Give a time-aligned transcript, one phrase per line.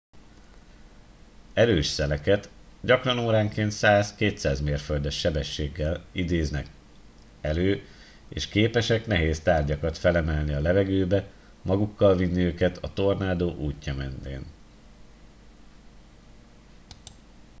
[1.53, 2.49] erős szeleket
[2.81, 6.67] gyakran óránként 100-200 mérföldes sebességgel időznek
[7.41, 7.81] elő
[8.29, 11.27] és képesek nehéz tárgyakat felemelni a levegőbe
[11.61, 14.45] magukkal vinni őket a tornádó útja mentén